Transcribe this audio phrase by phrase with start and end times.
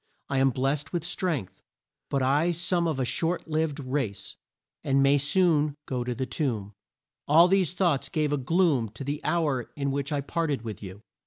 [0.29, 1.61] I am blessed with strength,
[2.09, 4.35] but I some of a short lived race,
[4.83, 6.73] and may soon go to the tomb.
[7.27, 11.03] All these thoughts gave a gloom to the hour in which I parted with you."